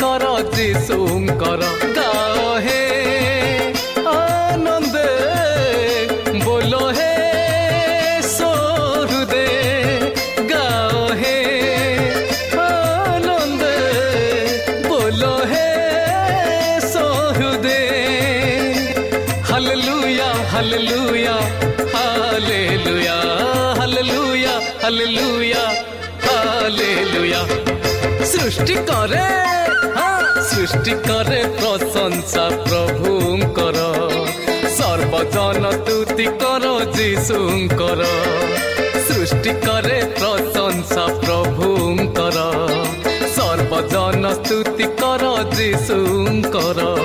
[0.00, 1.62] ସ୍ତୁତି କର ଯୀଶୁଙ୍କର
[1.96, 2.82] ଗାଅ ହେ
[4.12, 5.08] ଆନନ୍ଦେ
[6.44, 7.10] ବୋଲ ହେ
[8.28, 9.44] ସୋରୁଦେ
[10.52, 11.34] ଗାଅ ହେ
[12.64, 13.74] ଆନନ୍ଦେ
[14.88, 15.68] ବୋଲ ହେ
[16.94, 17.78] ସୋରୁଦେ
[19.50, 21.36] hallelujah hallelujah
[21.96, 23.18] hallelujah
[23.80, 25.64] hallelujah hallelujah
[26.26, 27.40] hallelujah
[30.60, 33.78] ସୃଷ୍ଟି କରେ ହଁ, ସୃଷ୍ଟି କରେ ପ୍ରଶଂସା ପ୍ରଭୁଙ୍କର।
[34.76, 38.04] ସର୍ବଜନ ସ୍ତୁତି କର ଯୀଶୁଙ୍କର।
[39.08, 42.38] ସୃଷ୍ଟି କରେ ପ୍ରଶଂସା ପ୍ରଭୁଙ୍କର।
[43.36, 46.96] ସର୍ବଜନ ସ୍ତୁତି କର ଯୀଶୁଙ୍କର।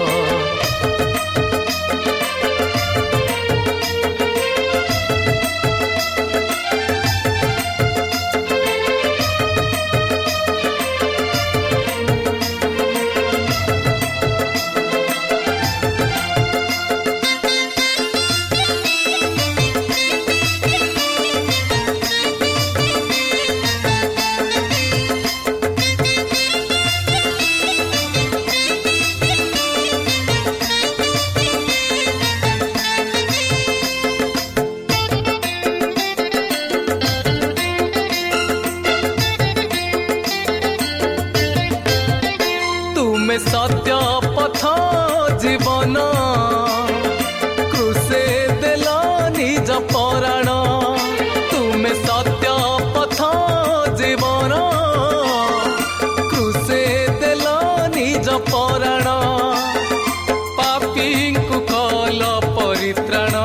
[60.96, 62.26] ପାପୀଙ୍କୁ କଲ
[62.58, 63.40] ପରିତ୍ରାଣ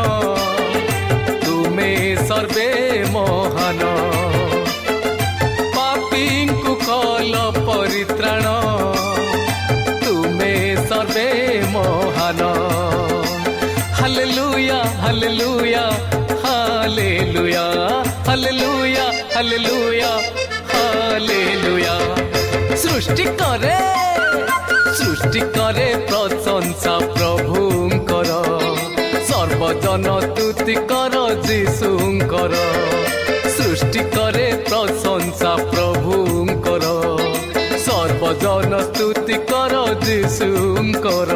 [1.44, 1.88] ତୁମେ
[2.28, 2.66] ସର୍ବେ
[3.14, 3.88] ମହାନ
[5.74, 8.52] ପାପୀଙ୍କୁ କଲ ପରିତ୍ରାଣ
[10.04, 10.52] ତୁମେ
[10.90, 11.26] ସର୍ବେ
[11.74, 12.50] ମହାନ
[13.98, 15.84] hallelujah hallelujah
[16.46, 17.66] hallelujah
[18.26, 20.12] hallelujah hallelujah
[20.72, 21.96] hallelujah
[22.84, 23.78] ସୃଷ୍ଟି କରେ
[25.00, 25.78] सृष्टि कर
[26.08, 27.90] प्रशंसा प्रभुङ
[29.30, 30.06] सर्वजन
[30.36, 31.14] तुतिकर
[31.46, 32.54] जिसुङ्कर
[33.56, 36.48] सृष्टि कर प्रशंसा प्रभुङ
[37.86, 39.74] सर्वजन तुतिकर
[40.04, 41.34] जिसुङ्कर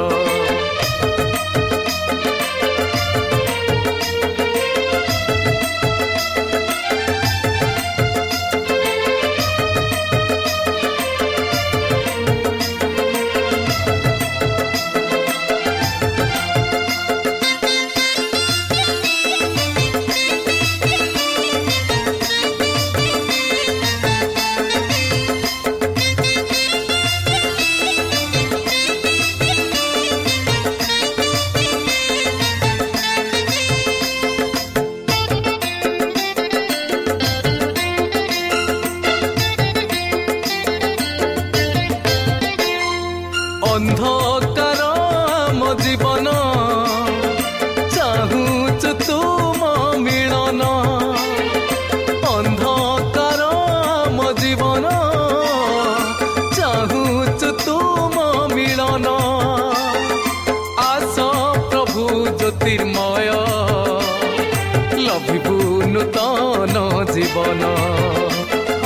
[65.15, 65.57] ଲଭିବୁ
[65.91, 66.81] ନୂତନ
[67.11, 67.67] ଜୀବନ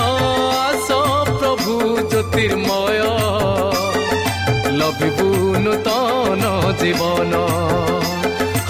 [0.07, 0.89] ଆସ
[1.31, 1.77] ପ୍ରଭୁ
[2.11, 2.99] ଜ୍ୟୋତିର୍ମୟ
[4.81, 5.29] ଲଭିବୁ
[5.67, 6.51] ନୂତନ
[6.83, 7.41] ଜୀବନ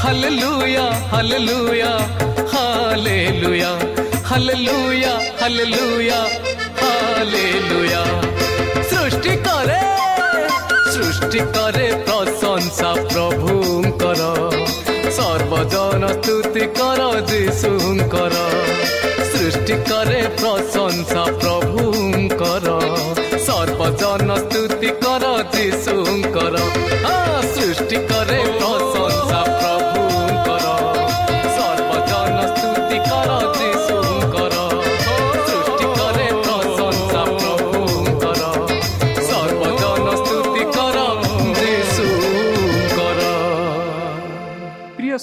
[0.03, 0.85] hallelujah
[1.15, 1.91] hallelujah
[2.55, 3.73] hallelujah
[4.31, 6.21] hallelujah hallelujah
[6.83, 8.05] hallelujah
[8.93, 9.81] ସୃଷ୍ଟି କରେ
[10.93, 14.31] ସୃଷ୍ଟି କରେ ପ୍ରଶଂସା ପ୍ରଭୁଙ୍କର
[15.49, 18.41] ସର୍ବଜନ ସ୍ତୁତି କର ଯୀଶୁଙ୍କର
[19.31, 22.75] ସୃଷ୍ଟି କରେ ପ୍ରଶଂସା ପ୍ରଭୁଙ୍କର
[23.47, 26.67] ସର୍ବଜନ ସ୍ତୁତି କର ଯୀଶୁଙ୍କର
[27.07, 27.38] ହଁ।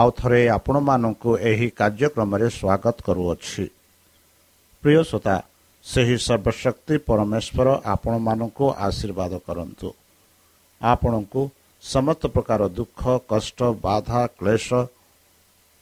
[0.00, 3.64] ଆଉ ଥରେ ଆପଣମାନଙ୍କୁ ଏହି କାର୍ଯ୍ୟକ୍ରମରେ ସ୍ୱାଗତ କରୁଅଛି।
[4.82, 5.36] ପ୍ରିୟ ଶ୍ରୋତା
[5.84, 9.88] ସେହି ସର୍ବଶକ୍ତି ପରମେଶ୍ୱର ଆପଣମାନଙ୍କୁ ଆଶୀର୍ବାଦ କରନ୍ତୁ।
[10.80, 11.40] ଆପଣଙ୍କୁ
[11.82, 14.68] ସମସ୍ତ ପ୍ରକାର ଦୁଃଖ କଷ୍ଟ ବାଧା କ୍ଲେଶ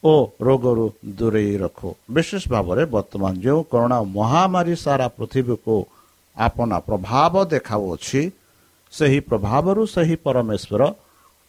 [0.05, 0.15] ଓ
[0.47, 0.87] ରୋଗରୁ
[1.19, 5.77] ଦୂରେଇ ରଖୁ। ବିଶେଷ ଭାବରେ ବର୍ତ୍ତମାନ ଯେଉଁ କରୋନା ମହାମାରୀ ସାରା ପୃଥିବୀକୁ
[6.37, 8.21] ଆପଣା ପ୍ରଭାବ ଦେଖାଉଅଛି
[8.93, 10.83] ସେହି ପ୍ରଭାବରୁ ସେହି ପରମେଶ୍ୱର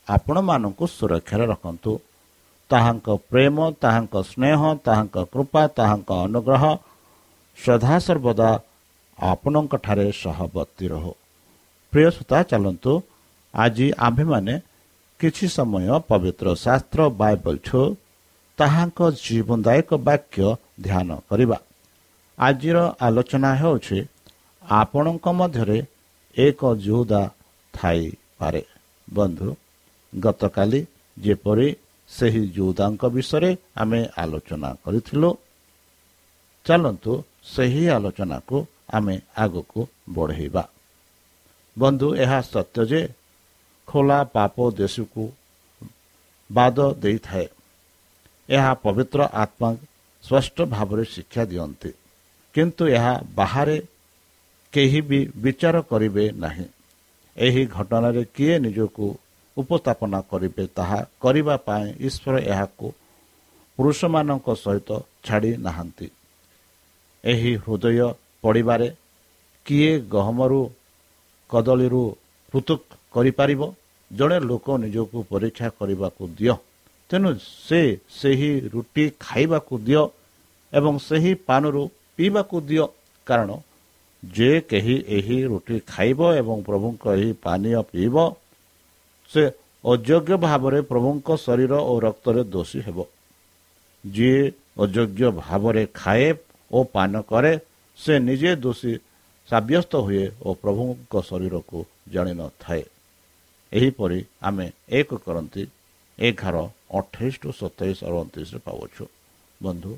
[0.08, 1.92] ଆପଣମାନଙ୍କୁ ସୁରକ୍ଷାରେ ରଖନ୍ତୁ।
[2.70, 6.64] ତାହାଙ୍କ ପ୍ରେମ ତାହାଙ୍କ ସ୍ନେହ ତାହାଙ୍କ କୃପା ତାହାଙ୍କ ଅନୁଗ୍ରହ
[7.58, 8.50] ସଦା ସର୍ବଦା
[9.20, 11.12] ଆପଣଙ୍କଠାରେ ସହବର୍ତ୍ତୀ ରହୁ।
[11.94, 12.94] ପ୍ରିୟ ସୂତା ଚାଲନ୍ତୁ।
[13.54, 14.54] ଆଜି ଆମ୍ଭେମାନେ
[15.20, 17.82] କିଛି ସମୟ ପବିତ୍ର ଶାସ୍ତ୍ର ବାଇବଲ ଛୁ
[18.60, 20.46] ତାହାଙ୍କ ଜୀବନଦାୟକ ବାକ୍ୟ
[20.82, 21.58] ଧ୍ୟାନ କରିବା।
[22.38, 23.98] ଆଜିର ଆଲୋଚନା ହେଉଛି
[24.64, 25.80] ଆପଣଙ୍କ ମଧ୍ୟରେ
[26.38, 27.22] ଏକ ଯୋଉଦା
[27.74, 28.64] ଥାଇପାରେ।
[29.08, 29.48] ବନ୍ଧୁ
[30.14, 30.82] ଗତକାଲି
[31.18, 31.68] ଯେପରି
[32.10, 35.38] ସେହି ଯୋଉଦାଙ୍କ ବିଷୟରେ ଆମେ ଆଲୋଚନା କରିଥିଲୁ।
[36.66, 40.63] ଚାଲନ୍ତୁ ସେହି ଆଲୋଚନାକୁ ଆମେ ଆଗକୁ ବଢ଼େଇବା।
[41.80, 43.10] ବନ୍ଧୁ ଏହା ସତ୍ୟ ଯେ
[43.88, 45.32] ଖୋଲା ପାପ ଦେଶକୁ
[46.51, 47.48] ବାଦ ଦେଇଥାଏ।
[48.50, 49.70] ଏହା ପବିତ୍ର ଆତ୍ମା
[50.24, 51.91] ସ୍ପଷ୍ଟ ଭାବରେ ଶିକ୍ଷା ଦିଅନ୍ତି।
[52.53, 53.77] କିନ୍ତୁ ଏହା ବାହାରେ
[54.74, 56.65] କେହି ବି ବିଚାର କରିବେ ନାହିଁ।
[57.38, 59.06] ଏହି ଘଟଣାରେ କିଏ ନିଜକୁ
[59.58, 62.88] ଉପସ୍ଥାପନା କରିବେ ତାହା କରିବା ପାଇଁ ଈଶ୍ୱର ଏହାକୁ
[63.78, 64.90] ପୁରୁଷମାନଙ୍କ ସହିତ
[65.26, 66.08] ଛାଡ଼ି ନାହାନ୍ତି।
[67.24, 68.08] ଏହି ହୃଦୟ
[68.44, 68.88] ପଡ଼ିବାରେ
[69.66, 70.62] କିଏ ଗହମରୁ
[71.50, 72.04] କଦଳୀରୁ
[72.52, 72.82] ପୃଥକ
[73.12, 73.62] କରିପାରିବ?
[74.12, 76.56] ଜଣେ ଲୋକ ନିଜକୁ ପରୀକ୍ଷା କରିବାକୁ ଦିଅ।
[77.10, 77.30] ତେଣୁ
[77.68, 80.04] ସେ ସେହି ରୁଟି ଖାଇବାକୁ ଦିଅ
[80.74, 81.82] ଏବଂ ସେହି ପାନରୁ
[82.18, 82.86] ପିଇବାକୁ ଦିଅ।
[83.28, 83.50] କାରଣ
[84.24, 88.16] ଯେ କେହି ଏହି ରୁଟି ଖାଇବ ଏବଂ ପ୍ରଭୁଙ୍କ ଏହି ପାନୀୟ ପିଇବ
[89.32, 89.44] ସେ
[89.84, 92.98] ଅଯୋଗ୍ୟ ଭାବରେ ପ୍ରଭୁଙ୍କ ଶରୀର ଓ ରକ୍ତରେ ଦୋଷୀ ହେବ।
[94.03, 94.41] ଯିଏ
[94.84, 96.27] ଅଯୋଗ୍ୟ ଭାବରେ ଖାଏ
[96.72, 97.53] ଓ ପାନ କରେ
[98.00, 98.94] ସେ ନିଜେ ଦୋଷୀ
[99.50, 101.79] ସାବ୍ୟସ୍ତ ହୁଏ ଓ ପ୍ରଭୁଙ୍କ ଶରୀରକୁ
[102.13, 102.84] ଜାଣିନଥାଏ
[103.72, 104.67] ଏହିପରି ଆମେ
[105.00, 105.63] ଏକ କରନ୍ତି
[106.17, 106.55] ଏଗାର
[106.98, 109.03] ଅଠେଇଶ ଟୁ ସତେଇଶ ଅଣତିରିଶରେ ପାଉଛୁ
[109.62, 109.91] ବନ୍ଧୁ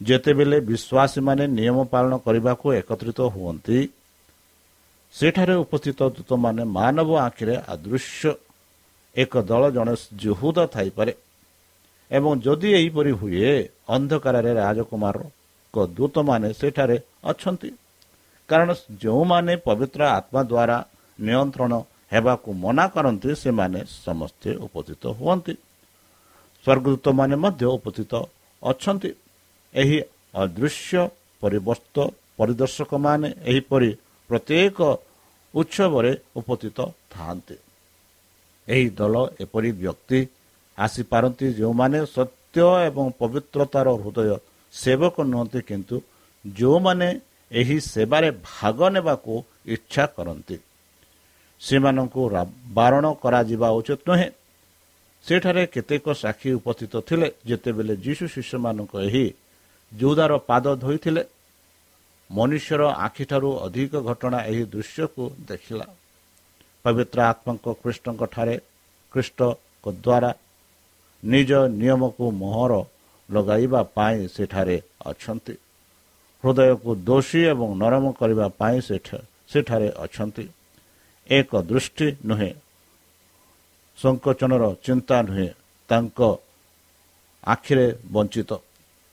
[0.00, 3.78] ଯେତେବେଳେ ବିଶ୍ୱାସୀମାନେ ନିୟମ ପାଳନ କରିବାକୁ ଏକତ୍ରିତ ହୁଅନ୍ତି
[5.14, 8.30] ସେଠାରେ ଉପସ୍ଥିତ ଦୂତମାନେ ମାନବ ଆଖିରେ ଆଦୃଶ୍ୟ।
[9.16, 11.12] ଏକ ଦଳ ଜଣେ ଜୁହୁଦ ଥାଇପାରେ
[12.10, 13.52] ଏବଂ ଯଦି ଏହିପରି ହୁଏ
[13.94, 16.96] ଅନ୍ଧକାରରେ ରାଜକୁମାରଙ୍କ ଦୂତମାନେ ସେଠାରେ
[17.30, 17.70] ଅଛନ୍ତି।
[18.48, 18.68] କାରଣ
[19.02, 20.76] ଯେଉଁମାନେ ପବିତ୍ର ଆତ୍ମା ଦ୍ୱାରା
[21.18, 21.72] ନିୟନ୍ତ୍ରଣ
[22.12, 25.54] ହେବାକୁ ମନା କରନ୍ତି ସେମାନେ ସମସ୍ତେ ଉପସ୍ଥିତ ହୁଅନ୍ତି।
[26.64, 28.12] ସ୍ୱର୍ଗଦୂତମାନେ ମଧ୍ୟ ଉପସ୍ଥିତ
[28.62, 29.10] ଅଛନ୍ତି।
[29.74, 29.98] ଏହି
[30.42, 31.02] ଅଦୃଶ୍ୟ
[31.42, 31.96] ପରିବର୍ତ୍ତ
[32.38, 33.90] ପରିଦର୍ଶକମାନେ ଏହିପରି
[34.30, 34.78] ପ୍ରତ୍ୟେକ
[35.54, 36.78] ଉତ୍ସବରେ ଉପସ୍ଥିତ
[37.14, 37.56] ଥାନ୍ତି
[38.68, 40.20] ଏହି ଦଳ ଏପରି ବ୍ୟକ୍ତି
[40.78, 44.30] ଆସିପାରନ୍ତି ଯେଉଁମାନେ ସତ୍ୟ ଏବଂ ପବିତ୍ରତାର ହୃଦୟ
[44.74, 45.96] ସେବକ ନୁହନ୍ତି କିନ୍ତୁ
[46.44, 47.08] ଯେଉଁମାନେ
[47.50, 49.32] ଏହି ସେବାରେ ଭାଗ ନେବାକୁ
[49.74, 50.56] ଇଚ୍ଛା କରନ୍ତି।
[51.60, 52.22] ସେମାନଙ୍କୁ
[52.78, 54.28] ବାରଣ କରାଯିବା ଉଚିତ ନୁହେଁ।
[55.24, 59.26] ସେଠାରେ କେତେକ ସାକ୍ଷୀ ଉପସ୍ଥିତ ଥିଲେ ଯେତେବେଳେ ଯୀଶୁ ଶିଶୁମାନଙ୍କୁ ଏହି
[59.92, 61.22] ଯୋଉଦାର ପାଦ ଧୋଇଥିଲେ।
[62.30, 65.86] ମନୁଷ୍ୟର ଆଖିଠାରୁ ଅଧିକ ଘଟଣା ଏହି ଦୃଶ୍ୟକୁ ଦେଖିଲା।
[66.84, 68.54] ପବିତ୍ର ଆତ୍ମାଙ୍କ କୃଷ୍ଣଙ୍କଠାରେ
[69.12, 70.30] ଖ୍ରୀଷ୍ଟଙ୍କ ଦ୍ୱାରା
[71.22, 72.72] ନିଜ ନିୟମକୁ ମୋହର
[73.28, 74.76] ଲଗାଇବା ପାଇଁ ସେଠାରେ
[75.10, 75.54] ଅଛନ୍ତି।
[76.44, 78.78] ହୃଦୟକୁ ଦୋଷୀ ଏବଂ ନରମ କରିବା ପାଇଁ
[79.50, 80.44] ସେଠାରେ ଅଛନ୍ତି।
[81.28, 82.52] ଏକ ଦୃଷ୍ଟି ନୁହେଁ
[83.98, 85.48] ସଂକୋଚନର ଚିନ୍ତା ନୁହେଁ
[85.90, 86.18] ତାଙ୍କ
[87.44, 88.50] ଆଖିରେ ବଞ୍ଚିତ।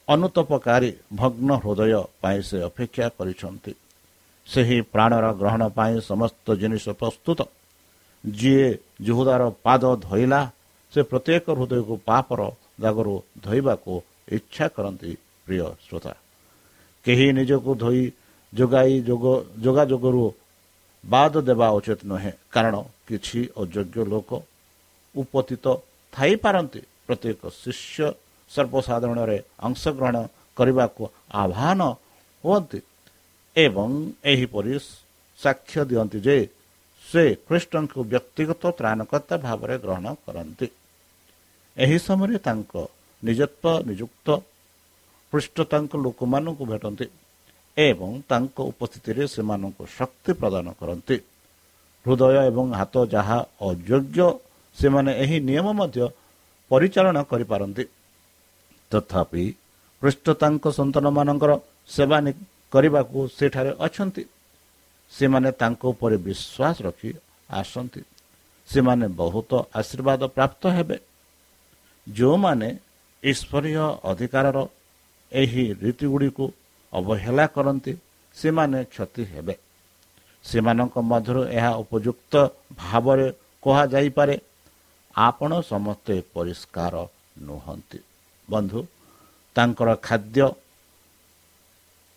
[0.08, 3.74] ଅନୁତପକାରୀ ଭଗ୍ନ ହୃଦୟ ପାଇଁ ସେ ଅପେକ୍ଷା କରିଛନ୍ତି।
[4.48, 7.40] ସେହି ପ୍ରାଣର ଗ୍ରହଣ ପାଇଁ ସମସ୍ତ ଜିନିଷ ପ୍ରସ୍ତୁତ।
[8.24, 8.70] ଯିଏ
[9.02, 10.42] ଜୁହୁଦାର ପାଦ ଧୋଇଲା
[10.94, 12.42] ସେ ପ୍ରତ୍ୟେକ ହୃଦୟକୁ ପାପର
[12.82, 13.94] ଦାଗରୁ ଧୋଇବାକୁ
[14.38, 15.12] ଇଚ୍ଛା କରନ୍ତି
[15.46, 16.14] ପ୍ରିୟ ଶ୍ରୋତା।
[17.06, 18.04] କେହି ନିଜକୁ ଧୋଇ
[18.54, 19.26] ଯୋଗାଇ ଯୋଗ
[19.64, 20.24] ଯୋଗାଯୋଗରୁ
[21.04, 22.76] ବାଦ ଦେବା ଉଚିତ ନୁହେଁ କାରଣ
[23.08, 24.32] କିଛି ଅଯୋଗ୍ୟ ଲୋକ
[25.16, 25.66] ଉପସ୍ଥିତ
[26.14, 28.08] ଥାଇପାରନ୍ତି। ପ୍ରତ୍ୟେକ ଶିଷ୍ୟ
[28.52, 29.38] ସର୍ବସାଧାରଣରେ
[29.68, 30.18] ଅଂଶଗ୍ରହଣ
[30.58, 31.04] କରିବାକୁ
[31.44, 31.82] ଆହ୍ୱାନ
[32.44, 32.80] ହୁଅନ୍ତି।
[33.56, 33.90] ଏବଂ
[34.32, 34.74] ଏହିପରି
[35.40, 36.38] ସାକ୍ଷ୍ୟ ଦିଅନ୍ତି ଯେ
[37.04, 40.68] ସେ ଖ୍ରୀଷ୍ଟଙ୍କୁ ବ୍ୟକ୍ତିଗତ ତ୍ରାଣକର୍ତ୍ତା ଭାବରେ ଗ୍ରହଣ କରନ୍ତି।
[41.78, 42.74] ଏହି ସମୟରେ ତାଙ୍କ
[43.24, 44.28] ନିଜତ୍ୱ ନିଯୁକ୍ତ
[45.34, 47.06] ପୃଷ୍ଠ ତାଙ୍କ ଲୋକମାନଙ୍କୁ ଭେଟନ୍ତି
[47.78, 51.18] ଏବଂ ତାଙ୍କ ଉପସ୍ଥିତିରେ ସେମାନଙ୍କୁ ଶକ୍ତି ପ୍ରଦାନ କରନ୍ତି।
[52.06, 53.38] ହୃଦୟ ଏବଂ ହାତ ଯାହା
[53.70, 54.20] ଅଯୋଗ୍ୟ
[54.78, 56.00] ସେମାନେ ଏହି ନିୟମ ମଧ୍ୟ
[56.72, 57.84] ପରିଚାଳନା କରିପାରନ୍ତି।
[58.92, 59.46] ତଥାପି
[60.02, 61.52] ପୃଷ୍ଠ ତାଙ୍କ ସନ୍ତାନମାନଙ୍କର
[61.88, 62.18] ସେବା
[62.72, 64.24] କରିବାକୁ ସେଠାରେ ଅଛନ୍ତି।
[65.12, 67.12] ସେମାନେ ତାଙ୍କ ଉପରେ ବିଶ୍ୱାସ ରଖି
[67.50, 68.02] ଆସନ୍ତି।
[68.70, 70.98] ସେମାନେ ବହୁତ ଆଶୀର୍ବାଦ ପ୍ରାପ୍ତ ହେବେ।
[72.08, 72.70] ଯେଉଁମାନେ
[73.24, 74.58] ଈଶ୍ୱରୀୟ ଅଧିକାରର
[75.32, 76.46] ଏହି ରୀତିଗୁଡ଼ିକୁ
[76.94, 77.94] ଅବହେଳା କରନ୍ତି
[78.36, 79.56] ସେମାନେ କ୍ଷତି ହେବେ।
[80.44, 82.34] ସେମାନଙ୍କ ମଧ୍ୟରୁ ଏହା ଉପଯୁକ୍ତ
[82.74, 83.28] ଭାବରେ
[83.62, 84.36] କୁହାଯାଇପାରେ
[85.16, 86.96] ଆପଣ ସମସ୍ତେ ପରିଷ୍କାର
[87.42, 88.00] ନୁହନ୍ତି।
[88.50, 88.80] ବନ୍ଧୁ
[89.56, 90.48] ତାଙ୍କର ଖାଦ୍ୟ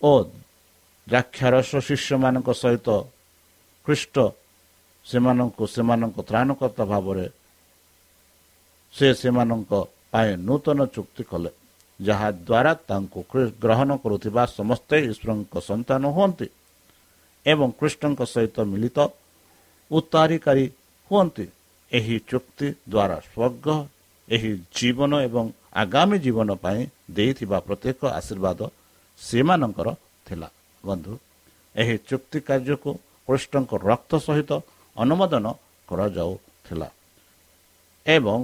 [0.01, 0.11] ଓ
[1.07, 2.87] ଦ୍ରାକ୍ଷାରସ ଶିଷ୍ୟମାନଙ୍କ ସହିତ
[3.85, 4.15] ଖ୍ରୀଷ୍ଟ
[5.05, 7.25] ସେମାନଙ୍କୁ ସେମାନଙ୍କ ତ୍ରାଣକର୍ତ୍ତା ଭାବରେ
[8.93, 9.71] ସେ ସେମାନଙ୍କ
[10.11, 11.51] ପାଇଁ ନୂତନ ଚୁକ୍ତି କଲେ
[11.99, 13.19] ଯାହାଦ୍ୱାରା ତାଙ୍କୁ
[13.63, 16.47] ଗ୍ରହଣ କରୁଥିବା ସମସ୍ତେ ଈଶ୍ୱରଙ୍କ ସନ୍ତାନ ହୁଅନ୍ତି
[17.45, 18.97] ଏବଂ କୃଷ୍ଣଙ୍କ ସହିତ ମିଳିତ
[19.91, 20.65] ଉତ୍ତାରିକାରୀ
[21.11, 21.45] ହୁଅନ୍ତି।
[21.91, 23.67] ଏହି ଚୁକ୍ତି ଦ୍ୱାରା ସ୍ୱର୍ଗ
[24.35, 25.45] ଏହି ଜୀବନ ଏବଂ
[25.81, 26.79] ଆଗାମୀ ଜୀବନ ପାଇଁ
[27.17, 28.59] ଦେଇଥିବା ପ୍ରତ୍ୟେକ ଆଶୀର୍ବାଦ
[29.19, 29.87] ସେମାନଙ୍କର
[30.27, 30.47] ଥିଲା।
[30.83, 31.13] ବନ୍ଧୁ
[31.75, 32.89] ଏହି ଚୁକ୍ତି କାର୍ଯ୍ୟକୁ
[33.27, 34.51] କୃଷ୍ଣଙ୍କ ରକ୍ତ ସହିତ
[34.95, 35.45] ଅନୁମୋଦନ
[35.89, 36.89] କରାଯାଉଥିଲା
[38.05, 38.39] ଏବଂ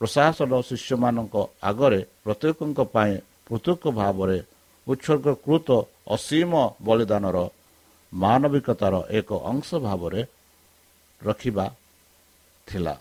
[0.00, 1.34] ପ୍ରଶାସନ ଶିଷ୍ୟମାନଙ୍କ
[1.70, 3.14] ଆଗରେ ପ୍ରତ୍ୟେକଙ୍କ ପାଇଁ
[3.46, 4.38] ପୃଥକ ଭାବରେ
[4.86, 5.68] ଉତ୍ସର୍ଗକୃତ
[6.16, 6.52] ଅସୀମ
[6.86, 7.38] ବଳିଦାନର
[8.12, 10.20] ମାନବିକତାର ଏକ ଅଂଶ ଭାବରେ
[11.20, 11.66] ରଖିବା
[12.68, 12.94] ଥିଲା।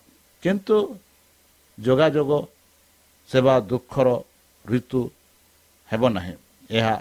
[0.44, 0.76] କିନ୍ତୁ
[1.86, 2.32] ଯୋଗାଯୋଗ
[3.30, 4.08] ସେବା ଦୁଃଖର
[4.66, 5.02] ଋତୁ
[5.90, 6.36] ହେବ ନାହିଁ।
[6.78, 6.96] ଏହା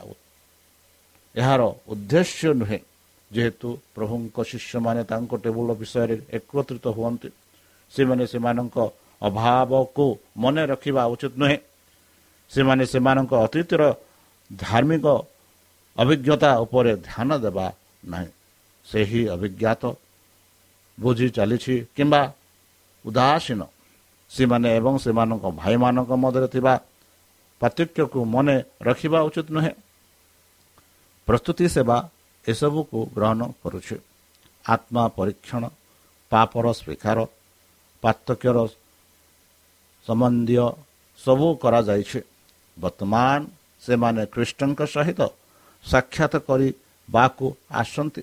[1.34, 1.60] ଏହାର
[1.92, 2.80] ଉଦ୍ଦେଶ୍ୟ ନୁହେଁ।
[3.30, 7.28] ଯେହେତୁ ପ୍ରଭୁଙ୍କ ଶିଷ୍ୟମାନେ ତାଙ୍କ ଟେବୁଲ ବିଷୟରେ ଏକତ୍ରିତ ହୁଅନ୍ତି
[7.92, 8.76] ସେମାନେ ସେମାନଙ୍କ
[9.22, 10.06] ଅଭାବକୁ
[10.42, 11.58] ମନେ ରଖିବା ଉଚିତ ନୁହେଁ।
[12.50, 13.82] ସେମାନେ ସେମାନଙ୍କ ଅତୀତର
[14.50, 15.06] ଧାର୍ମିକ
[15.98, 17.66] ଅଭିଜ୍ଞତା ଉପରେ ଧ୍ୟାନ ଦେବା
[18.12, 18.30] ନାହିଁ।
[18.86, 19.90] ସେହି ଅଭିଜ୍ଞତା
[20.98, 22.22] ବୁଝି ଚାଲିଛି କିମ୍ବା
[23.04, 23.60] ଉଦାସୀନ
[24.30, 26.74] ସେମାନେ ଏବଂ ସେମାନଙ୍କ ଭାଇମାନଙ୍କ ମଧ୍ୟରେ ଥିବା
[27.60, 28.56] ପାର୍ଥକ୍ୟକୁ ମନେ
[28.88, 29.72] ରଖିବା ଉଚିତ ନୁହେଁ।
[31.28, 31.96] ପ୍ରସ୍ତୁତି ସେବା
[32.44, 33.96] ଏସବୁକୁ ଗ୍ରହଣ କରୁଛି।
[34.64, 35.62] ଆତ୍ମା ପରୀକ୍ଷଣ
[36.32, 37.18] ପାପର ସ୍ୱୀକାର
[38.02, 38.58] ପାର୍ଥକ୍ୟର
[40.06, 40.66] ସମ୍ବନ୍ଧୀୟ
[41.18, 42.20] ସବୁ କରାଯାଇଛି।
[42.76, 43.38] ବର୍ତ୍ତମାନ
[43.82, 45.20] ସେମାନେ ଖ୍ରୀଷ୍ଟଙ୍କ ସହିତ
[45.84, 47.46] ସାକ୍ଷାତ କରିବାକୁ
[47.80, 48.22] ଆସନ୍ତି।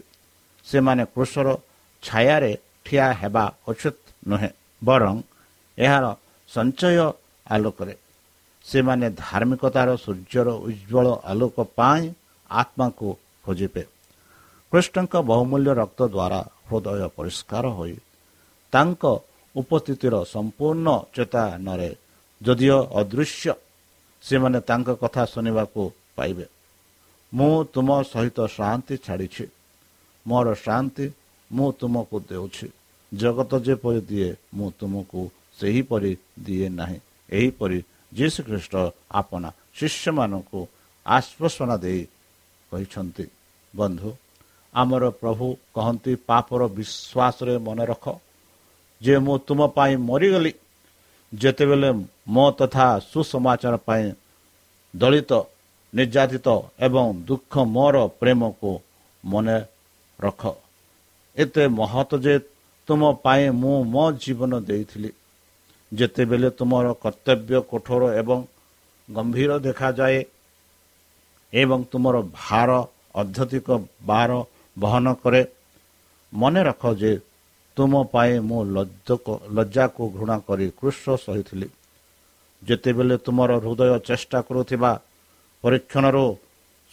[0.67, 1.47] ସେମାନେ କୃଷର
[2.03, 2.51] ଛାୟାରେ
[2.85, 3.97] ଠିଆ ହେବା ଉଚିତ
[4.27, 4.49] ନୁହେଁ
[4.81, 5.15] ବରଂ
[5.77, 6.05] ଏହାର
[6.49, 6.99] ସଞ୍ଚୟ
[7.47, 7.95] ଆଲୋକରେ।
[8.65, 12.03] ସେମାନେ ଧାର୍ମିକତାର ସୂର୍ଯ୍ୟର ଉଜ୍ଜଳ ଆଲୋକ ପାଇଁ
[12.49, 13.07] ଆତ୍ମାକୁ
[13.45, 13.83] ଖୋଜିବେ।
[14.71, 17.95] କୃଷ୍ଣଙ୍କ ବହୁମୂଲ୍ୟ ରକ୍ତ ଦ୍ୱାରା ହୃଦୟ ପରିଷ୍କାର ହୋଇ
[18.73, 19.03] ତାଙ୍କ
[19.55, 21.89] ଉପସ୍ଥିତିର ସମ୍ପୂର୍ଣ୍ଣ ଚେତନାରେ
[22.41, 23.53] ଯଦିଓ ଅଦୃଶ୍ୟ
[24.23, 25.81] ସେମାନେ ତାଙ୍କ କଥା ଶୁଣିବାକୁ
[26.15, 26.45] ପାଇବେ।
[27.33, 29.45] ମୁଁ ତୁମ ସହିତ ଶାନ୍ତି ଛାଡ଼ିଛି।
[30.27, 31.05] ମୋର ଶାନ୍ତି
[31.51, 32.67] ମୁଁ ତୁମକୁ ଦେଉଛି।
[33.11, 35.21] ଜଗତ ଯେପରି ଦିଏ ମୁଁ ତୁମକୁ
[35.57, 36.99] ସେହିପରି ଦିଏ ନାହିଁ।
[37.29, 37.79] ଏହିପରି
[38.13, 38.75] ଯୀଶୁଖ୍ରୀଷ୍ଟ
[39.11, 40.59] ଆପଣା ଶିଷ୍ୟମାନଙ୍କୁ
[41.05, 42.01] ଆଶ୍ୱାସନା ଦେଇ
[42.71, 43.25] କହିଛନ୍ତି
[43.73, 44.09] ବନ୍ଧୁ
[44.75, 45.45] ଆମର ପ୍ରଭୁ
[45.75, 48.05] କହନ୍ତି ପାପର ବିଶ୍ୱାସରେ ମନେ ରଖ।
[49.01, 50.51] ଯେ ମୁଁ ତୁମ ପାଇଁ ମରିଗଲି
[51.33, 51.89] ଯେତେବେଳେ
[52.27, 54.05] ମୋ ତଥା ସୁସମାଚାର ପାଇଁ
[54.93, 55.31] ଦଳିତ
[55.93, 56.47] ନିର୍ଯାତିତ
[56.79, 58.71] ଏବଂ ଦୁଃଖ ମୋର ପ୍ରେମକୁ
[59.23, 59.57] ମନେ
[60.19, 60.41] ରଖ।
[61.35, 62.35] ଏତେ ମହତ ଯେ
[62.87, 65.09] ତୁମ ପାଇଁ ମୁଁ ମୋ ଜୀବନ ଦେଇଥିଲି।
[65.91, 68.39] ଯେତେବେଳେ ତୁମର କର୍ତ୍ତବ୍ୟ କଠୋର ଏବଂ
[69.09, 70.19] ଗମ୍ଭୀର ଦେଖାଯାଏ
[71.53, 72.69] ଏବଂ ତୁମର ଭାର
[73.15, 73.67] ଅଧ୍ୟଧିକ
[74.09, 74.31] ବାର
[74.77, 75.41] ବହନ କରେ
[76.33, 77.11] ମନେ ରଖ ଯେ
[77.77, 78.61] ତୁମ ପାଇଁ ମୁଁ
[79.55, 81.67] ଲଜ୍ଜାକୁ ଘୃଣା କରି କୃଷ ସହିଥିଲି।
[82.61, 84.91] ଯେତେବେଳେ ତୁମର ହୃଦୟ ଚେଷ୍ଟା କରୁଥିବା
[85.63, 86.25] ପରୀକ୍ଷଣରୁ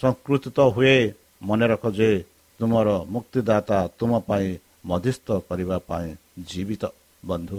[0.01, 0.97] ସଂକୃତିତ ହୁଏ
[1.43, 2.11] ମନେ ରଖ ଯେ
[2.61, 4.49] ତୁମର ମୁକ୍ତିଦାତା ତୁମ ପାଇଁ
[4.91, 6.09] ମଧ୍ୟସ୍ଥ କରିବା ପାଇଁ
[6.49, 6.83] ଜୀବିତ
[7.23, 7.59] ବନ୍ଧୁ।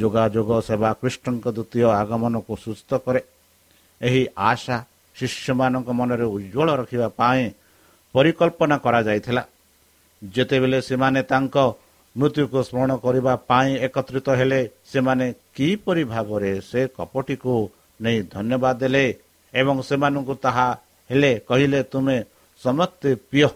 [0.00, 3.20] ଯୋଗାଯୋଗ ସେବା କୃଷ୍ଣଙ୍କ ଦ୍ୱିତୀୟ ଆଗମନକୁ ସୁସ୍ଥ କରେ।
[4.00, 4.76] ଏହି ଆଶା
[5.16, 7.44] ଶିଷ୍ୟମାନଙ୍କ ମନରେ ଉଜ୍ଜଳ ରଖିବା ପାଇଁ
[8.14, 9.42] ପରିକଳ୍ପନା କରାଯାଇଥିଲା।
[10.22, 11.56] ଯେତେବେଳେ ସେମାନେ ତାଙ୍କ
[12.16, 14.60] ମୃତ୍ୟୁକୁ ସ୍ମରଣ କରିବା ପାଇଁ ଏକତ୍ରିତ ହେଲେ
[14.92, 17.54] ସେମାନେ କିପରି ଭାବରେ ସେ କପଟିକୁ
[18.00, 19.04] ନେଇ ଧନ୍ୟବାଦ ଦେଲେ
[19.54, 20.66] ଏବଂ ସେମାନଙ୍କୁ ତାହା
[21.10, 22.16] ହେଲେ କହିଲେ ତୁମେ
[22.62, 23.48] ସମସ୍ତେ ପ୍ରିୟ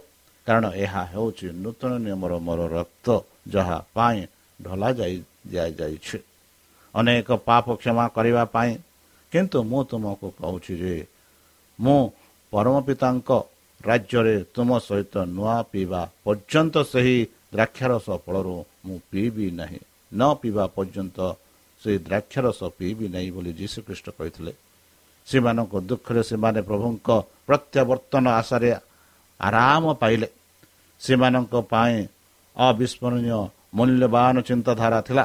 [0.47, 3.07] କାରଣ ଏହା ହେଉଛି ନୂତନ ନିୟମର ମୋର ରକ୍ତ
[3.55, 4.21] ଯାହା ପାଇଁ
[4.61, 5.17] ଢଲା ଯାଇ
[5.51, 6.19] ଦିଆଯାଇଛି
[6.99, 8.73] ଅନେକ ପାପ କ୍ଷମା କରିବା ପାଇଁ।
[9.33, 10.95] କିନ୍ତୁ ମୁଁ ତୁମକୁ କହୁଛି ଯେ
[11.79, 12.01] ମୁଁ
[12.53, 13.31] ପରମ ପିତାଙ୍କ
[13.87, 17.19] ରାଜ୍ୟରେ ତୁମ ସହିତ ନୂଆ ପିଇବା ପର୍ଯ୍ୟନ୍ତ ସେହି
[17.55, 19.81] ଦ୍ରାକ୍ଷାରସ ଫଳରୁ ମୁଁ ପିଇବି ନାହିଁ।
[20.13, 21.19] ନ ପିଇବା ପର୍ଯ୍ୟନ୍ତ
[21.83, 24.53] ସେହି ଦ୍ରାକ୍ଷାରସ ପିଇବି ନାହିଁ ବୋଲି ଯୀଶୁଖ୍ରୀଷ୍ଟ କହିଥିଲେ।
[25.29, 27.09] ସେମାନଙ୍କ ଦୁଃଖରେ ସେମାନେ ପ୍ରଭୁଙ୍କ
[27.47, 28.71] ପ୍ରତ୍ୟାବର୍ତ୍ତନ ଆଶାରେ
[29.41, 30.29] ଆରାମ ପାଇଲେ।
[31.01, 31.97] ସେମାନଙ୍କ ପାଇଁ
[32.57, 33.41] ଅବିସ୍ମରଣୀୟ
[33.77, 35.25] ମୂଲ୍ୟବାନ ଚିନ୍ତାଧାରା ଥିଲା।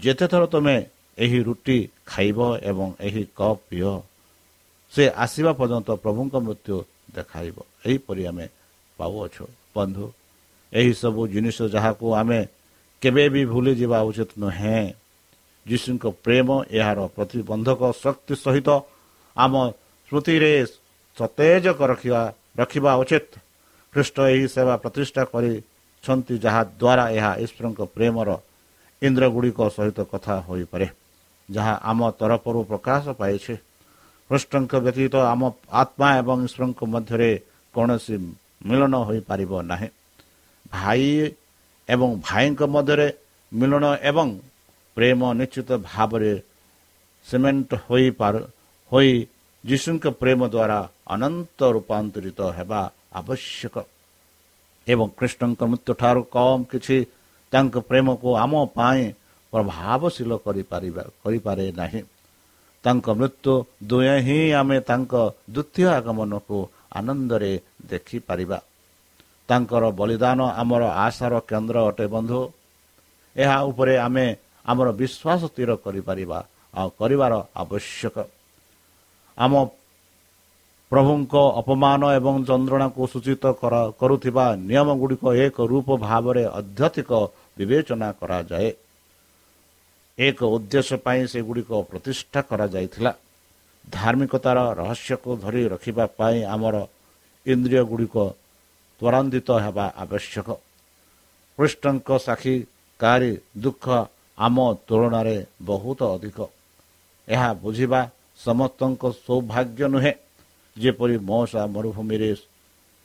[0.00, 0.76] ଯେତେଥର ତୁମେ
[1.18, 2.38] ଏହି ରୁଟି ଖାଇବ
[2.70, 3.92] ଏବଂ ଏହି କପ୍ ପିଅ
[4.92, 6.76] ସେ ଆସିବା ପର୍ଯ୍ୟନ୍ତ ପ୍ରଭୁଙ୍କ ମୃତ୍ୟୁ
[7.16, 8.46] ଦେଖାଇବ। ଏହିପରି ଆମେ
[8.98, 10.06] ପାଉଅଛୁ। ବନ୍ଧୁ
[10.72, 12.40] ଏହିସବୁ ଜିନିଷ ଯାହାକୁ ଆମେ
[13.02, 14.82] କେବେ ବି ଭୁଲିଯିବା ଉଚିତ ନୁହେଁ।
[15.66, 18.68] ଯୀଶୁଙ୍କ ପ୍ରେମ ଏହାର ପ୍ରତିବନ୍ଧକ ଶକ୍ତି ସହିତ
[19.36, 19.54] ଆମ
[20.08, 20.52] ସ୍ମୃତିରେ
[21.16, 22.22] ସତେଜ ରଖିବା
[22.60, 23.30] ରଖିବା ଉଚିତ।
[23.92, 28.28] ଖ୍ରୀଷ୍ଟ ଏହି ସେବା ପ୍ରତିଷ୍ଠା କରିଛନ୍ତି ଯାହାଦ୍ୱାରା ଏହା ଈଶ୍ୱରଙ୍କ ପ୍ରେମର
[29.06, 30.86] ଇନ୍ଦ୍ର ଗୁଡ଼ିକ ସହିତ କଥା ହୋଇପାରେ।
[31.48, 33.54] ଯାହା ଆମ ତରଫରୁ ପ୍ରକାଶ ପାଇଛି।
[34.30, 35.42] କୃଷ୍ଣଙ୍କ ବ୍ୟତୀତ ଆମ
[35.80, 37.30] ଆତ୍ମା ଏବଂ ଈଶ୍ୱରଙ୍କ ମଧ୍ୟରେ
[37.74, 38.14] କୌଣସି
[38.68, 39.88] ମିଳନ ହୋଇପାରିବ ନାହିଁ।
[40.72, 41.06] ଭାଇ
[41.88, 43.08] ଏବଂ ଭାଇଙ୍କ ମଧ୍ୟରେ
[43.52, 44.28] ମିଳନ ଏବଂ
[44.96, 46.32] ପ୍ରେମ ନିଶ୍ଚିତ ଭାବରେ
[47.26, 48.40] ସିମେଣ୍ଟ ହୋଇପାରୁ
[48.92, 49.12] ହୋଇ
[49.64, 50.78] ଯୀଶୁଙ୍କ ପ୍ରେମ ଦ୍ୱାରା
[51.14, 52.82] ଅନନ୍ତ ରୂପାନ୍ତରିତ ହେବା
[53.20, 53.76] ଆବଶ୍ୟକ।
[54.86, 56.96] ଏବଂ କୃଷ୍ଣଙ୍କ ମୃତ୍ୟୁଠାରୁ କମ୍ କିଛି
[57.52, 59.02] ତାଙ୍କ ପ୍ରେମକୁ ଆମ ପାଇଁ
[59.52, 62.00] ପ୍ରଭାବଶୀଳ କରିପାରିବା କରିପାରେ ନାହିଁ।
[62.84, 63.54] ତାଙ୍କ ମୃତ୍ୟୁ
[63.88, 65.12] ଦୁହେଁ ହିଁ ଆମେ ତାଙ୍କ
[65.54, 66.58] ଦ୍ୱିତୀୟ ଆଗମନକୁ
[66.98, 67.52] ଆନନ୍ଦରେ
[67.90, 68.58] ଦେଖିପାରିବା।
[69.48, 72.40] ତାଙ୍କର ବଳିଦାନ ଆମର ଆଶାର କେନ୍ଦ୍ର ଅଟେ ବନ୍ଧୁ।
[73.36, 74.26] ଏହା ଉପରେ ଆମେ
[74.66, 76.38] ଆମର ବିଶ୍ୱାସ ସ୍ଥିର କରିପାରିବା
[76.74, 78.16] ଆଉ କରିବାର ଆବଶ୍ୟକ।
[79.38, 79.52] ଆମ
[80.92, 83.44] ପ୍ରଭୁଙ୍କ ଅପମାନ ଏବଂ ଯନ୍ତ୍ରଣାକୁ ସୂଚିତ
[84.00, 87.10] କରୁଥିବା ନିୟମ ଗୁଡ଼ିକ ଏକ ରୂପ ଭାବରେ ଅଧ୍ୟତିକ
[87.56, 88.70] ବିବେଚନା କରାଯାଏ।
[90.18, 93.12] ଏକ ଉଦ୍ଦେଶ୍ୟ ପାଇଁ ସେଗୁଡ଼ିକ ପ୍ରତିଷ୍ଠା କରାଯାଇଥିଲା।
[93.90, 96.76] ଧାର୍ମିକତାର ରହସ୍ୟକୁ ଧରି ରଖିବା ପାଇଁ ଆମର
[97.46, 98.16] ଇନ୍ଦ୍ରିୟ ଗୁଡ଼ିକ
[99.00, 100.48] ତ୍ୱରାନ୍ୱିତ ହେବା ଆବଶ୍ୟକ।
[101.58, 103.84] କୃଷ୍ଣଙ୍କ ସାକ୍ଷୀକାରୀ ଦୁଃଖ
[104.38, 104.56] ଆମ
[104.88, 106.38] ତୁଳନାରେ ବହୁତ ଅଧିକ।
[107.28, 108.00] ଏହା ବୁଝିବା
[108.38, 110.12] ସମସ୍ତଙ୍କ ସୌଭାଗ୍ୟ ନୁହେଁ।
[110.76, 112.30] ଯେପରି ମଉସା ମରୁଭୂମିରେ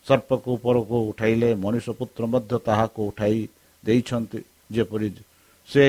[0.07, 3.39] ସର୍ପକୁ ଉପରକୁ ଉଠାଇଲେ ମଣିଷ ପୁତ୍ର ମଧ୍ୟ ତାହାକୁ ଉଠାଇ
[3.87, 4.39] ଦେଇଛନ୍ତି
[4.75, 5.09] ଯେପରି
[5.69, 5.83] ସେ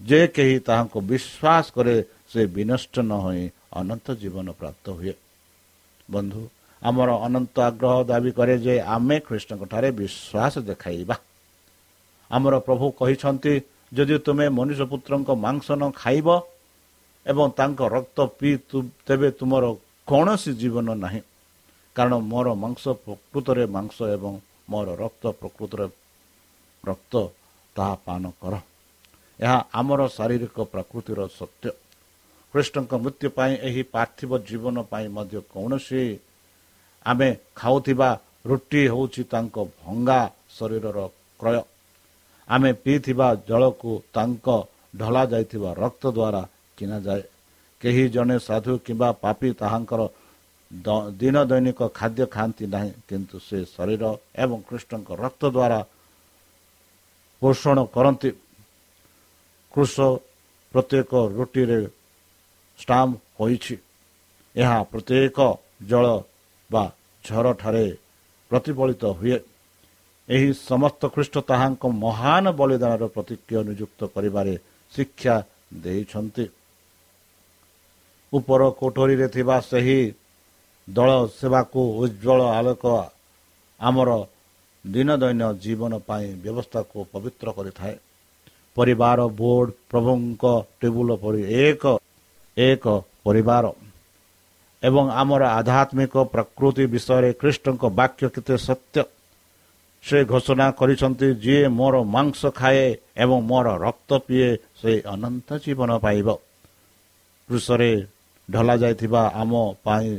[0.00, 1.96] ଯେ କେହି ତାହାଙ୍କୁ ବିଶ୍ୱାସ କରେ
[2.32, 3.44] ସେ ବିନଷ୍ଟ ନ ହୋଇ
[3.80, 5.14] ଅନନ୍ତ ଜୀବନ ପ୍ରାପ୍ତ ହୁଏ।
[6.08, 6.42] ବନ୍ଧୁ
[6.82, 11.16] ଆମର ଅନନ୍ତ ଆଗ୍ରହ ଦାବି କରେ ଯେ ଆମେ ଖ୍ରୀଷ୍ଟଙ୍କଠାରେ ବିଶ୍ୱାସ ଦେଖାଇବା।
[12.30, 13.54] ଆମର ପ୍ରଭୁ କହିଛନ୍ତି
[13.96, 16.28] ଯଦି ତୁମେ ମନୁଷ୍ୟ ପୁତ୍ରଙ୍କ ମାଂସ ନ ଖାଇବ
[17.26, 18.54] ଏବଂ ତାଙ୍କ ରକ୍ତ ପିଇ
[19.06, 19.64] ତେବେ ତୁମର
[20.08, 21.20] କୌଣସି ଜୀବନ ନାହିଁ।
[21.96, 24.32] କାରଣ ମୋର ମାଂସ ପ୍ରକୃତରେ ମାଂସ ଏବଂ
[24.70, 25.86] ମୋର ରକ୍ତ ପ୍ରକୃତରେ
[26.88, 27.14] ରକ୍ତ
[27.76, 28.54] ତାହା ପାନ କର।
[29.40, 31.68] ଏହା ଆମର ଶାରୀରିକ ପ୍ରକୃତିର ସତ୍ୟ।
[32.54, 36.02] କୃଷ୍ଣଙ୍କ ମୃତ୍ୟୁ ପାଇଁ ଏହି ପାର୍ଥିବ ଜୀବନ ପାଇଁ ମଧ୍ୟ କୌଣସି
[37.06, 38.08] ଆମେ ଖାଉଥିବା
[38.46, 40.20] ରୁଟି ହେଉଛି ତାଙ୍କ ଭଙ୍ଗା
[40.56, 40.98] ଶରୀରର
[41.40, 41.60] କ୍ରୟ।
[42.48, 44.46] ଆମେ ପିଇଥିବା ଜଳକୁ ତାଙ୍କ
[44.96, 46.42] ଢଳା ଯାଇଥିବା ରକ୍ତ ଦ୍ୱାରା
[46.78, 47.22] କିଣାଯାଏ।
[47.82, 50.00] କେହି ଜଣେ ସାଧୁ କିମ୍ବା ପାପି ତାହାଙ୍କର
[51.20, 54.04] ଦିନ ଦୈନିକ ଖାଦ୍ୟ ଖାଆନ୍ତି ନାହିଁ କିନ୍ତୁ ସେ ଶରୀର
[54.42, 55.80] ଏବଂ କୃଷ୍ଣଙ୍କ ରକ୍ତ ଦ୍ୱାରା
[57.44, 58.30] ପୋଷଣ କରନ୍ତି।
[59.74, 59.96] କୃଷ
[60.72, 61.80] ପ୍ରତ୍ୟେକ ରୁଟିରେ
[62.78, 63.76] ଷ୍ଟାମ୍ପ ହୋଇଛି।
[64.56, 65.38] ଏହା ପ୍ରତ୍ୟେକ
[65.88, 66.06] ଜଳ
[66.70, 66.84] ବା
[67.24, 67.86] ଝରଠାରେ
[68.50, 69.38] ପ୍ରତିଫଳିତ ହୁଏ।
[70.28, 74.54] ଏହି ସମସ୍ତ ଖ୍ରୀଷ୍ଟ ତାହାଙ୍କ ମହାନ ବଳିଦାନର ପ୍ରତିକ୍ରିୟା ନିଯୁକ୍ତ କରିବାରେ
[74.92, 75.34] ଶିକ୍ଷା
[75.74, 76.44] ଦେଇଛନ୍ତି।
[78.32, 80.00] ଉପର କୋଠରୀରେ ଥିବା ସେହି
[80.88, 82.84] ଦଳ ସେବାକୁ ଉଜ୍ଜଳ ଆଲୋକ
[83.80, 84.10] ଆମର
[84.84, 87.94] ଦିନଦୈନ ଜୀବନ ପାଇଁ ବ୍ୟବସ୍ଥାକୁ ପବିତ୍ର କରିଥାଏ।
[88.76, 90.44] ପରିବାର ବୋର୍ଡ ପ୍ରଭୁଙ୍କ
[90.80, 91.84] ଟେବୁଲ ପରି ଏକ
[92.56, 92.84] ଏକ
[93.24, 93.64] ପରିବାର।
[94.82, 98.98] ଏବଂ ଆମର ଆଧ୍ୟାତ୍ମିକ ପ୍ରକୃତି ବିଷୟରେ ଖ୍ରୀଷ୍ଟଙ୍କ ବାକ୍ୟ କେତେ ସତ୍ୟ
[100.04, 102.86] ସେ ଘୋଷଣା କରିଛନ୍ତି ଯିଏ ମୋର ମାଂସ ଖାଏ
[103.24, 104.48] ଏବଂ ମୋର ରକ୍ତ ପିଏ
[104.80, 106.28] ସେ ଅନନ୍ତ ଜୀବନ ପାଇବ।
[107.48, 107.92] କୃଷରେ
[108.48, 109.52] ଢଲା ଯାଇଥିବା ଆମ
[109.84, 110.12] ପାଇଁ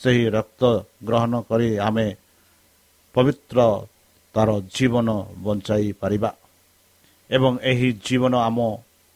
[0.00, 0.62] ସେହି ରକ୍ତ
[1.06, 2.06] ଗ୍ରହଣ କରି ଆମେ
[3.14, 3.58] ପବିତ୍ର
[4.34, 5.08] ତାର ଜୀବନ
[5.44, 6.30] ବଞ୍ଚାଇ ପାରିବା।
[7.30, 8.58] ଏବଂ ଏହି ଜୀବନ ଆମ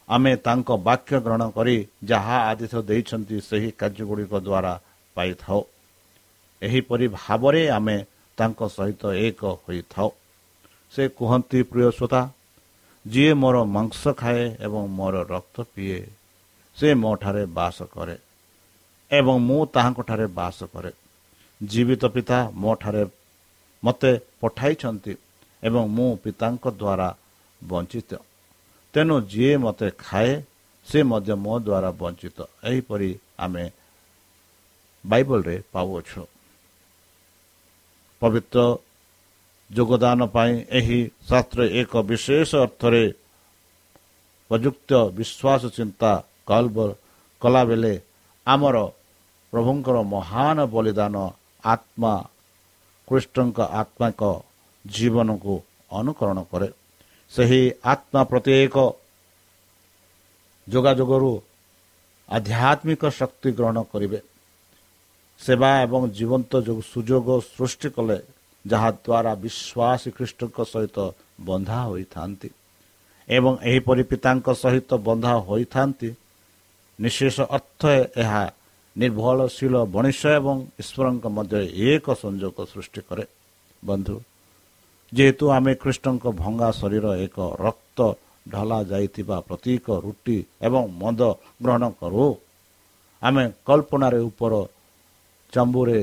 [0.07, 4.73] ଆମେ ତାଙ୍କ ବାକ୍ୟ ଗ୍ରହଣ କରି ଯାହା ଆଦେଶ ଦେଇଛନ୍ତି ସେହି କାର୍ଯ୍ୟଗୁଡ଼ିକ ଦ୍ୱାରା
[5.15, 5.61] ପାଇଥାଉ।
[6.61, 7.97] ଏହିପରି ଭାବରେ ଆମେ
[8.37, 10.09] ତାଙ୍କ ସହିତ ଏକ ହୋଇଥାଉ।
[10.93, 12.21] ସେ କୁହନ୍ତି ପ୍ରିୟ ଶ୍ରୋତା
[13.05, 15.99] ଯିଏ ମୋର ମାଂସ ଖାଏ ଏବଂ ମୋର ରକ୍ତ ପିଏ
[16.77, 18.15] ସେ ମୋ ଠାରେ ବାସ କରେ
[19.11, 20.91] ଏବଂ ମୁଁ ତାହାଙ୍କଠାରେ ବାସ କରେ।
[21.61, 23.03] ଜୀବିତ ପିତା ମୋ ଠାରେ
[23.83, 24.11] ମୋତେ
[24.41, 25.13] ପଠାଇଛନ୍ତି
[25.63, 27.09] ଏବଂ ମୁଁ ପିତାଙ୍କ ଦ୍ୱାରା
[27.61, 28.11] ବଞ୍ଚିତ।
[28.93, 30.31] ତେଣୁ ଯିଏ ମୋତେ ଖାଏ
[30.87, 32.37] ସେ ମଧ୍ୟ ମୋ ଦ୍ୱାରା ବଞ୍ଚିତ।
[32.69, 33.65] ଏହିପରି ଆମେ
[35.03, 36.21] ବାଇବଲରେ ପାଉଅଛୁ।
[38.21, 38.59] ପବିତ୍ର
[39.69, 43.03] ଯୋଗଦାନ ପାଇଁ ଏହି ଶାସ୍ତ୍ର ଏକ ବିଶେଷ ଅର୍ଥରେ
[44.51, 46.11] ପ୍ରଯୁକ୍ତ ବିଶ୍ୱାସ ଚିନ୍ତା
[47.41, 47.93] କଲାବେଳେ
[48.47, 48.77] ଆମର
[49.53, 51.15] ପ୍ରଭୁଙ୍କର ମହାନ ବଳିଦାନ
[51.63, 52.13] ଆତ୍ମା
[53.09, 54.23] କୃଷ୍ଣଙ୍କ ଆତ୍ମାଙ୍କ
[54.85, 55.53] ଜୀବନକୁ
[55.99, 56.69] ଅନୁକରଣ କରେ।
[57.31, 57.61] ସେହି
[57.93, 58.75] ଆତ୍ମା ପ୍ରତ୍ୟେକ
[60.67, 61.31] ଯୋଗାଯୋଗରୁ
[62.29, 64.19] ଆଧ୍ୟାତ୍ମିକ ଶକ୍ତି ଗ୍ରହଣ କରିବେ।
[65.39, 66.51] ସେବା ଏବଂ ଜୀବନ୍ତ
[66.91, 68.17] ସୁଯୋଗ ସୃଷ୍ଟି କଲେ
[68.65, 70.97] ଯାହାଦ୍ୱାରା ବିଶ୍ୱାସୀ ଖ୍ରୀଷ୍ଟଙ୍କ ସହିତ
[71.47, 72.49] ବନ୍ଧା ହୋଇଥାନ୍ତି
[73.27, 76.09] ଏବଂ ଏହିପରି ପିତାଙ୍କ ସହିତ ବନ୍ଧା ହୋଇଥାନ୍ତି।
[76.99, 77.81] ନିଶେଷ ଅର୍ଥ
[78.21, 78.43] ଏହା
[78.95, 83.23] ନିର୍ଭରଶୀଳ ମଣିଷ ଏବଂ ଈଶ୍ୱରଙ୍କ ମଧ୍ୟରେ ଏକ ସଂଯୋଗ ସୃଷ୍ଟି କରେ।
[83.83, 84.15] ବନ୍ଧୁ
[85.13, 87.99] ଯେହେତୁ ଆମେ ଖ୍ରୀଷ୍ଟଙ୍କ ଭଙ୍ଗା ଶରୀର ଏକ ରକ୍ତ
[88.45, 91.21] ଢଲା ଯାଇଥିବା ପ୍ରତୀକ ରୁଟି ଏବଂ ମଦ
[91.63, 92.25] ଗ୍ରହଣ କରୁ।
[93.21, 94.53] ଆମେ କଳ୍ପନାରେ ଉପର
[95.53, 95.99] ଚାମ୍ବୁରେ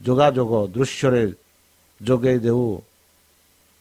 [0.00, 1.24] ଯୋଗାଯୋଗ ଦୃଶ୍ୟରେ
[2.00, 2.68] ଯୋଗାଇ ଦେଉ।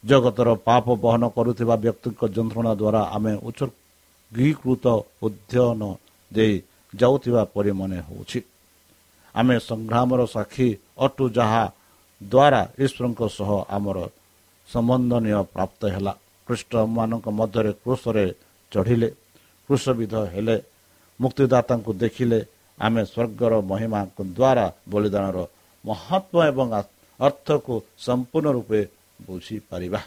[0.03, 4.85] ଜଗତର ପାପ ବହନ କରୁଥିବା ବ୍ୟକ୍ତିଙ୍କ ଯନ୍ତ୍ରଣା ଦ୍ୱାରା ଆମେ ଉତ୍ସର୍ଗୀକୃତ
[5.25, 5.81] ଉଦ୍ୟନ
[6.31, 6.55] ଦେଇ
[6.93, 8.39] ଯାଉଥିବା ପରି ମନେ ହେଉଛି।
[9.35, 10.67] ଆମେ ସଂଗ୍ରାମର ସାକ୍ଷୀ
[11.05, 11.63] ଅଟୁ ଯାହା
[12.21, 13.97] ଦ୍ୱାରା ଈଶ୍ୱରଙ୍କ ସହ ଆମର
[14.69, 16.13] ସମ୍ବନ୍ଧନୀୟ ପ୍ରାପ୍ତ ହେଲା।
[16.47, 18.25] ଖ୍ରୀଷ୍ଟମାନଙ୍କ ମଧ୍ୟରେ କୃଷରେ
[18.71, 19.09] ଚଢ଼ିଲେ
[19.69, 20.55] କୃଷବିଧ ହେଲେ
[21.19, 22.39] ମୁକ୍ତିଦାତାଙ୍କୁ ଦେଖିଲେ
[22.79, 25.37] ଆମେ ସ୍ୱର୍ଗର ମହିମାଙ୍କ ଦ୍ୱାରା ବଳିଦାନର
[25.85, 26.67] ମହତ୍ଵ ଏବଂ
[27.19, 27.73] ଅର୍ଥକୁ
[28.05, 28.79] ସମ୍ପୂର୍ଣ୍ଣ ରୂପେ
[29.27, 30.01] ବୁଝିପାରିବା।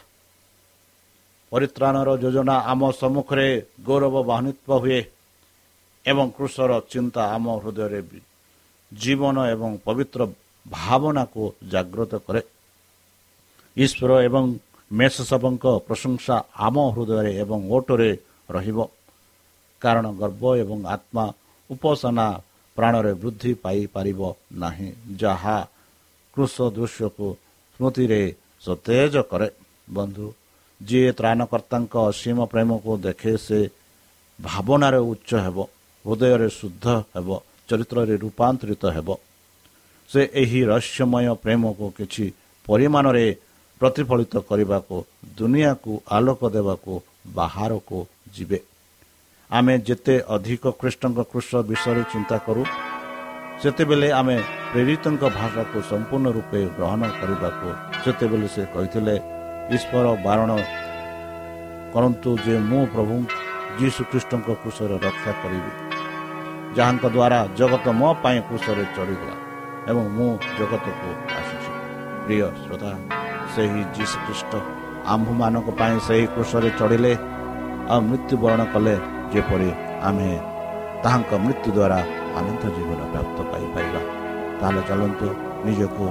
[1.51, 3.47] ପରିତ୍ରାଣର ଯୋଜନା ଆମ ସମ୍ମୁଖରେ
[3.87, 4.99] ଗୌରବ ବାହାନିତ୍ୱ ହୁଏ।
[6.05, 7.99] ଏବଂ କୃଷର ଚିନ୍ତା ଆମ ହୃଦୟରେ
[8.91, 10.21] ଜୀବନ ଏବଂ ପବିତ୍ର
[10.65, 12.41] ଭାବନାକୁ ଜାଗ୍ରତ କରେ
[13.77, 14.43] ଈଶ୍ୱର ଏବଂ
[14.91, 16.35] ମେଷସବଙ୍କ ପ୍ରଶଂସା
[16.65, 18.11] ଆମ ହୃଦୟରେ ଏବଂ ଓଟରେ
[18.49, 18.79] ରହିବ
[19.81, 21.25] କାରଣ ଗର୍ବ ଏବଂ ଆତ୍ମା
[21.69, 22.27] ଉପାସନା
[22.77, 24.21] ପ୍ରାଣରେ ବୃଦ୍ଧି ପାଇପାରିବ
[24.57, 24.89] ନାହିଁ
[25.19, 25.57] ଯାହା
[26.37, 27.27] କୃଷ ଦୃଶ୍ୟକୁ
[27.73, 28.21] ସ୍ମୃତିରେ
[28.63, 29.47] ସତେଜ କରେ
[29.89, 30.27] ବନ୍ଧୁ
[30.81, 33.59] ଯିଏ ତ୍ରାଣକର୍ତ୍ତାଙ୍କ ଅସୀମ ପ୍ରେମକୁ ଦେଖେ ସେ
[34.39, 35.57] ଭାବନାରେ ଉଚ୍ଚ ହେବ
[36.05, 37.29] ହୃଦୟରେ ଶୁଦ୍ଧ ହେବ
[37.69, 39.09] ଚରିତ୍ରରେ ରୂପାନ୍ତରିତ ହେବ
[40.09, 42.25] ସେ ଏହି ରହସ୍ୟମୟ ପ୍ରେମକୁ କିଛି
[42.67, 43.25] ପରିମାଣରେ
[43.81, 44.97] ପ୍ରତିଫଳିତ କରିବାକୁ
[45.37, 46.93] ଦୁନିଆକୁ ଆଲୋକ ଦେବାକୁ
[47.35, 47.97] ବାହାରକୁ
[48.35, 48.59] ଯିବେ
[49.49, 52.63] ଆମେ ଯେତେ ଅଧିକ ଖ୍ରୀଷ୍ଟଙ୍କ କୃଷ ବିଷୟରେ ଚିନ୍ତା କରୁ
[53.61, 54.37] ସେତେବେଳେ ଆମେ
[54.71, 57.67] ପ୍ରେରିତଙ୍କ ଭାଷାକୁ ସମ୍ପୂର୍ଣ୍ଣ ରୂପେ ଗ୍ରହଣ କରିବାକୁ
[58.03, 59.15] ସେତେବେଳେ ସେ କହିଥିଲେ
[59.69, 60.51] ଈଶ୍ୱର ବାରଣ
[61.93, 63.15] କରନ୍ତୁ ଯେ ମୁଁ ପ୍ରଭୁ
[63.79, 65.71] ଯୀଶୁଖ୍ରୀଷ୍ଟଙ୍କ କୃଷରେ ରକ୍ଷା କରିବି।
[66.77, 69.35] ଯାହାଙ୍କ ଦ୍ୱାରା ଜଗତ ମୋ ପାଇଁ କୃଷରେ ଚଢ଼ିଗଲା
[69.89, 71.09] ଏବଂ ମୁଁ ଜଗତକୁ
[71.39, 71.71] ଆସିଛି।
[72.25, 72.91] ପ୍ରିୟ ଶ୍ରୋତା
[73.53, 74.51] ସେହି ଯୀଶୁଖ୍ରୀଷ୍ଟ
[75.13, 77.13] ଆମ୍ଭମାନଙ୍କ ପାଇଁ ସେହି କୃଷରେ ଚଢ଼ିଲେ
[77.91, 78.95] ଆଉ ମୃତ୍ୟୁବରଣ କଲେ
[79.33, 79.69] ଯେପରି
[80.07, 80.29] ଆମେ
[81.03, 81.99] ତାହାଙ୍କ ମୃତ୍ୟୁ ଦ୍ୱାରା
[82.39, 84.01] ଅନନ୍ତ ଜୀବନ ପ୍ରାପ୍ତ ପାଇପାରିବା।
[84.59, 85.27] ତାହେଲେ ଚାଲନ୍ତୁ
[85.65, 86.05] ନିଜକୁ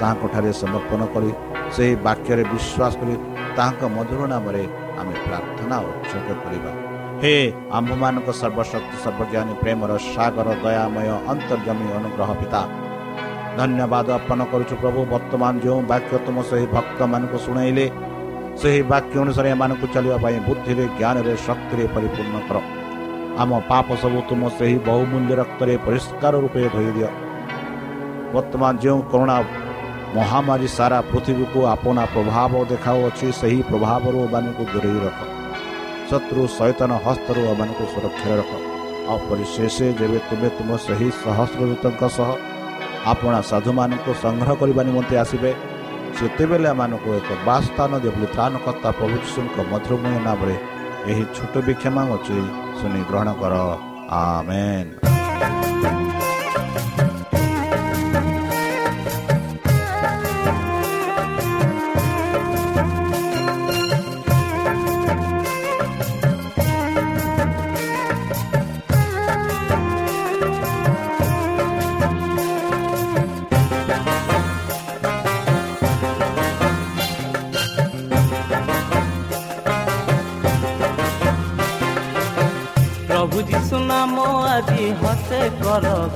[0.00, 1.30] ତାହାଙ୍କଠାରେ ସମର୍ପଣ କରି
[1.74, 3.14] ସେହି ବାକ୍ୟରେ ବିଶ୍ୱାସ କରି
[3.56, 4.62] ତାହାଙ୍କ ମଧୁର ନାମରେ
[5.00, 6.72] ଆମେ ପ୍ରାର୍ଥନା ଉତ୍ସର୍ଗ କରିବା।
[7.24, 7.36] ହେ
[7.76, 12.60] ଆମ୍ଭମାନଙ୍କ ସର୍ବଶକ୍ତି ସର୍ବଜ୍ଞାନୀ ପ୍ରେମର ସାଗର ଦୟାମୟ ଅନ୍ତର୍ଜମୀ ଅନୁଗ୍ରହ ପିତା।
[13.58, 17.86] ଧନ୍ୟବାଦ ଅର୍ପଣ କରୁଛୁ ପ୍ରଭୁ ବର୍ତ୍ତମାନ ଯେଉଁ ବାକ୍ୟ ତୁମ ସେହି ଭକ୍ତମାନଙ୍କୁ ଶୁଣାଇଲେ
[18.60, 22.56] ସେହି ବାକ୍ୟ ଅନୁସାରେ ଏମାନଙ୍କୁ ଚାଲିବା ପାଇଁ ବୁଦ୍ଧିରେ ଜ୍ଞାନରେ ଶକ୍ତିରେ ପରିପୂର୍ଣ୍ଣ କର।
[23.42, 27.10] ଆମ ପାପ ସବୁ ତୁମ ସେହି ବହୁମୂଲ୍ୟ ରକ୍ତରେ ପରିଷ୍କାର ରୂପେ ଧୋଇ ଦିଅ।
[28.34, 29.36] ବର୍ତ୍ତମାନ ଯେଉଁ କରୁଣା
[30.16, 35.18] ମହାମାରୀ ସାରା ପୃଥିବୀକୁ ଆପଣା ପ୍ରଭାବ ଦେଖାଉଅଛି ସେହି ପ୍ରଭାବରୁ ଏମାନଙ୍କୁ ଦୂରେଇ ରଖ।
[36.08, 38.52] ଶତ୍ରୁ ସୈତନ ହସ୍ତରୁ ଏମାନଙ୍କୁ ସୁରକ୍ଷାରେ ରଖ।
[39.10, 42.28] ଆଉ ପରିଶେଷ ଯେବେ ତୁମେ ତୁମ ସେହି ସହସ୍ରଦୂତଙ୍କ ସହ
[43.12, 45.50] ଆପଣା ସାଧୁମାନଙ୍କୁ ସଂଗ୍ରହ କରିବା ନିମନ୍ତେ ଆସିବେ
[46.16, 47.28] ସେତେବେଳେ ଏମାନଙ୍କୁ ଏକ
[48.02, 50.56] ଦିଅ ବୋଲି ତ୍ରାଣକର୍ତ୍ତା ପ୍ରଭୁ ଯୀଶୁଙ୍କ ମଧୁରମୟ ନାମରେ
[51.10, 52.36] ଏହି ଛୋଟ ବିକ୍ଷମା ଅଛି
[52.78, 53.54] ଶୁଣି ଗ୍ରହଣ କର।
[54.20, 55.03] ଆମେନ୍।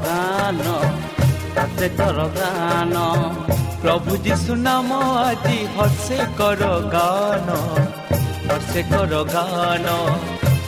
[0.06, 0.64] ଗାନ
[1.56, 2.94] ହସେ କର ଗାନ
[3.82, 4.90] ପ୍ରଭୁ ଯୀଶୁ ନାମ
[5.24, 6.62] ଆଜି ହସେ କର
[6.94, 7.48] ଗାନ
[8.48, 9.86] ହସେ କର ଗାନ।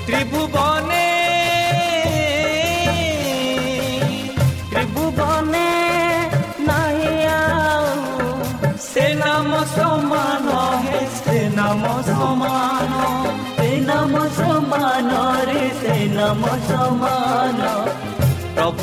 [0.07, 1.07] ତ୍ରିଭୁବନେ
[4.71, 5.69] ତ୍ରିଭୁବନେ
[6.69, 7.15] ନାହିଁ
[8.87, 10.49] ସେ ନାମ ସମାନ
[10.87, 12.95] ହେ ସେ ନାମ ସମାନ।
[13.57, 15.11] ସେ ନାମ ସମାନ
[15.49, 17.80] ରେ ସେ ନାମ ସମାନ।